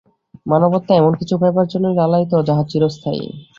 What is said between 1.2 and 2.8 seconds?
পাইবার জন্যই লালায়িত, যাহা